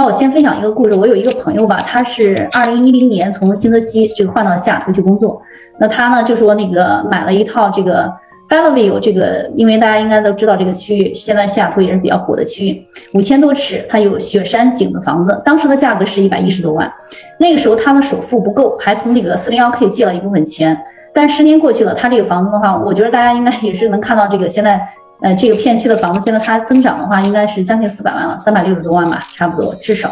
[0.00, 5.42] 那我先分享一个故事，我有一个朋友吧，他是二零一零年从新泽西这个换到西雅图去工作，
[5.78, 8.10] 那他呢就说那个买了一套这个
[8.48, 12.82] Bellevue 这个，因为大家应该都知道这个区域，现在西雅图也是比较火的区域，
[13.12, 16.90] 五千多尺，它有雪山景的房子，当时的价格是一百一十多万，
[17.38, 20.74] 那个时候他的首付不够，还从这个四零幺 K 借了一部分钱，
[21.12, 24.80] 但十年过去了，他这个房子的话，我觉得大家应该也是能看到这个现在。
[25.22, 30.10] 呃，这个片区的房子现在它增长的话，应该是将近四百万了，三百六十多万吧，差不多至少。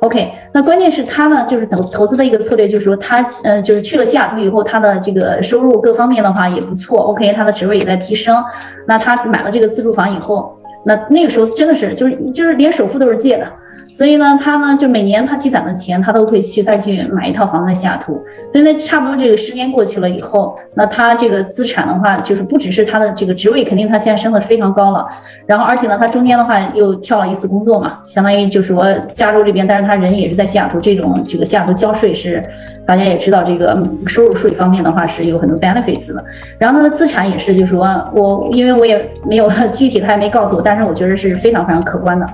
[0.00, 7.00] OK，那关键是它呢，就是投投资的一个策略，就是说他，呃，就是去了西雅图以后，他的这个收入各方面的话也不错。
[7.00, 8.42] OK，他的职位也在提升。
[8.86, 13.46] 那他买了这个自住房以后，那那个时候真的是就是就是连首付都是借的。
[13.88, 18.22] 所以呢，他呢就每年他积攒的钱，他都会去再去买一套房在西雅图。
[18.52, 25.08] 所以呢，差不多这个十年过去了以后，那他这个资产的话，就是不只是他的这个职位，肯定他现在升的非常高了。
[25.46, 30.78] 然后而且呢，他中间的话又跳了一次工作嘛，相当于就是说加州这边，但是他人也是在西雅图。
[30.78, 32.44] 这种这个西雅图交税是
[32.86, 36.22] 大家也知道，这个收入税方面的话是有很多 benefits 的。
[36.58, 42.26] 然后他的资产也是，就是说我因为我也没有 具体，他也没告诉我，但是我觉得是非常非常可观的。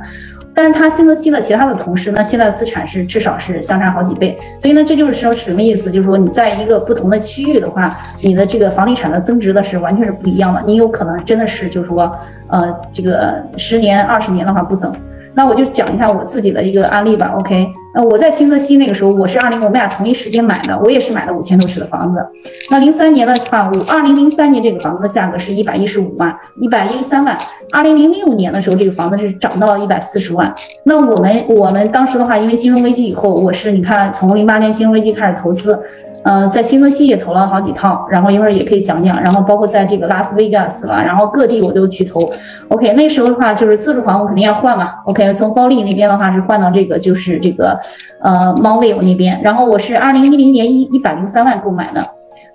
[0.54, 5.90] 但是他新泽西的其他的同事呢，现在的资产是至少是相差好几倍，所以呢，这就是说什么意思？
[5.90, 12.16] 就是说你在一个不同的区域的话，你的这个房地产的增值的是完全是不一样的，你有可能真的是就是说，
[12.46, 14.94] 呃，这个十年二十年的话不增。
[15.36, 17.66] 那我就讲一下我自己的一个案例吧，OK？
[17.94, 22.24] 那我在新泽西那个时候，我是二零，我们俩同一时间买的，我也是买的五千多尺的房子。
[22.70, 27.36] 那零三年的话，我二零零三年这个房子的价格是一百一十五万，一百一十三万。
[27.72, 30.52] 二零零六年的时候，这个房子是涨到了一百四十万。
[30.84, 35.80] 那我们我们当时的话，因为金融危机以后，我是你看从零八年金融危机开始投资。
[36.24, 42.18] 嗯，在新泽西也投了好几套，然后一会儿也可以讲讲，然后包括在这个拉斯维加斯了，然后各地我都去投。
[42.68, 44.90] OK，那时候的话就是自住房我肯定要换嘛。
[45.04, 47.78] OK，从方利那边的话是换到这个就是这个
[48.22, 52.08] 呃 m o n v i l 那边，然后我是二零一零年一一百零三万购买的，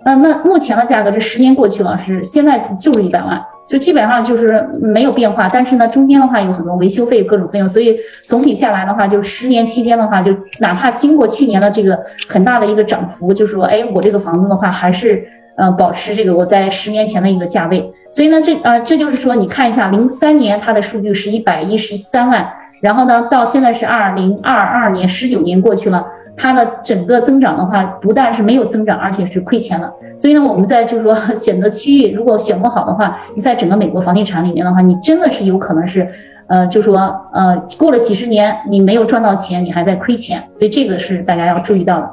[0.04, 3.40] 那那目前的价格这十年过去了是现在就是一百万。
[3.70, 11.96] 就基本上就是没有变化，但是呢，中间的话有很多维修费、各种费用，所以总体下来的话，就十年期间的话，就哪怕经过去年的这个
[12.28, 15.24] 很大的一个涨幅，就是说，哎，我这个房子的话还是
[15.56, 17.88] 呃保持这个我在十年前的一个价位。
[18.12, 22.52] 所以呢，这呃这就是说，你看一下零三年它的数据是一百一十三万，
[22.82, 26.04] 然后呢到现在是二零二二年，十九年过去了。
[26.40, 29.92] 它的整个增长的话，不但是没有增长，而且是亏钱了。
[30.18, 36.08] 所以呢，我们在就是说 选择区域，如果选不好的话，你在整个美国房地产里面的话，你真的是有可能是，
[36.46, 36.98] 呃，就说
[37.34, 40.42] 呃，过了几十年你没有赚到钱，你还在亏钱。
[40.58, 42.08] 所以这个是大家要注意到的。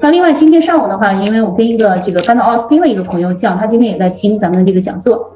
[0.00, 5.28] 那另外今天上午的话，因为我跟一个这个搬到奥斯汀的一个朋友讲，他今天也在听咱们的这个讲座，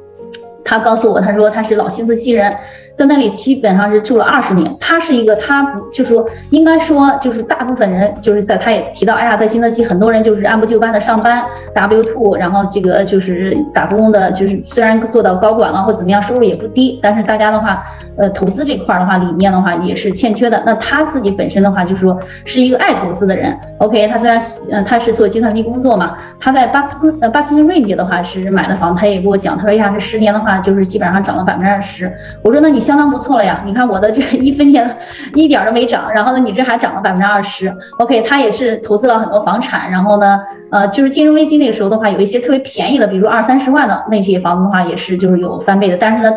[0.71, 2.53] 他告诉我，他说他是老新泽西人。
[2.97, 11.43] 在那里基本上是住了二十年，他是一个，他不就说应该说就是大部分人就是在他也提到，哎呀，在新泽西很多人就是按部就班的上班
[11.73, 17.83] ，W two，然后这个就是打工的，就是虽然做到高管了或怎么样，收入也不低，但是大家的话，
[18.19, 20.63] 呃，投资这块的话，理念的话也是欠缺的。
[20.67, 23.57] 那他自己本身的话，就是说是一个爱投资的人。
[23.79, 32.13] OK，他虽然呃他是做计算机工作嘛，他在巴斯呃巴斯汀瑞 e 的话是买的房，他也给我讲，他说呀，这十年的话就是基本上涨了百分之二十。
[32.43, 32.81] 我说那你。
[32.91, 33.63] 相当不错了呀！
[33.65, 34.97] 你看我的这 一分钱
[35.35, 37.73] 一点都没涨，然后呢，你这还涨了百分之二十。
[37.99, 40.41] OK，他也是投资了很多房产，然后呢，
[40.73, 45.97] 呃，就是金融危机那个时候的话，有一些特别便宜的，比如二三十万的那些房子的话，也是就是有翻倍的。
[45.97, 46.33] 但是呢，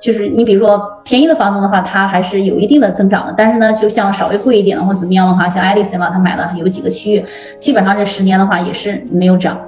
[0.00, 3.34] 就是你比如说便宜的房子的话，它还是有一定的增长的。
[3.36, 7.24] 但是呢，就像稍微贵一点的或怎么样的话，像爱丽森了，他买了有几个区域，
[7.58, 9.58] 基本上这十年的话也是没有涨。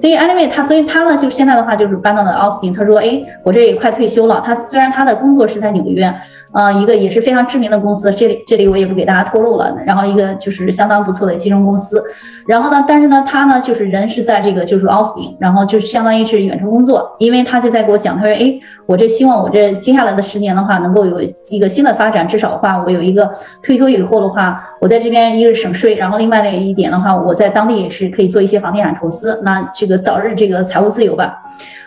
[0.00, 2.72] 所以 anyway，他所以他呢，就现在的话就是搬到了奥斯汀。
[2.72, 4.42] 他说，哎，我这也快退休了。
[4.44, 6.12] 他虽然他的工作是在纽约，
[6.52, 9.76] 呃，一个也是非常知名的公司，这里这里我也不给大家透露了。
[9.86, 12.02] 然后一个就是相当不错的金融公司。
[12.46, 17.14] 然后呢，但是呢，他呢就是人是在这个就是奥斯汀，然后就是相当于是远程工作。
[17.18, 23.32] 因为他就在给我讲，他说，哎，我这希望我这接下来的十年的话，能够有一个新的发展，至少的话，我有一个
[23.62, 24.68] 退休以后的话。
[24.82, 31.40] 我在这边一个是省税，然后另外的一点的话，我在当地也是可以做一些房地产投资，那这个早日这个财务自由吧。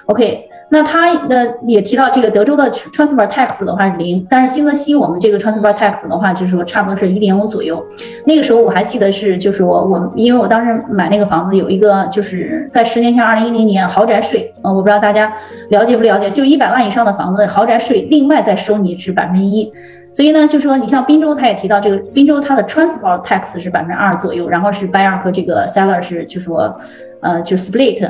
[0.06, 7.83] OK，那他呃也提到这个德州的 transfer tax 的话是零，但是新泽西我们这个 transfer tax 的话就是说差不多是一点五左右。
[8.25, 15.33] 那个时候我还记得是就是我我因为我当时买那个房子有一个就是在十年前二零一零年豪宅税，嗯，我不知道大家
[15.68, 19.69] 了解不了解，就是一百万以上的房子豪宅税另外再收你是百分之一。
[20.15, 26.71] 所以呢，就说你像滨州，他也提到这个滨州，它的 transport tax 是百分之二左右，然后是 buyer 和这个 seller 是就说，
[27.19, 28.09] 呃，就 split。